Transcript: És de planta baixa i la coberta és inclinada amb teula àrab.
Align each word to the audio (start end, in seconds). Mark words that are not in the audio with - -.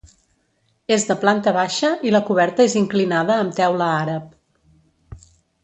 És 0.95 1.03
de 1.09 1.17
planta 1.23 1.53
baixa 1.57 1.91
i 2.09 2.13
la 2.15 2.23
coberta 2.31 2.67
és 2.71 2.77
inclinada 2.81 3.37
amb 3.45 3.55
teula 3.61 3.91
àrab. 4.01 5.25